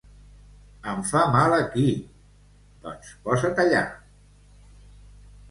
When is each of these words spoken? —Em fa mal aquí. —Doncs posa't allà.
—Em 0.93 1.03
fa 1.09 1.21
mal 1.35 1.53
aquí. 1.57 1.83
—Doncs 2.87 3.13
posa't 3.29 3.63
allà. 3.67 3.85